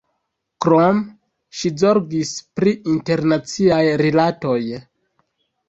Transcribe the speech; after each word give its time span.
Krome 0.65 1.03
ŝi 1.59 1.71
zorgis 1.83 2.33
pri 2.61 2.75
internaciaj 2.95 3.85
rilatoj. 4.07 4.59